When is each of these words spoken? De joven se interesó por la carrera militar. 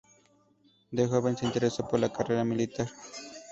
De 0.89 1.05
joven 1.05 1.37
se 1.37 1.45
interesó 1.45 1.87
por 1.87 1.99
la 1.99 2.11
carrera 2.11 2.43
militar. 2.43 2.87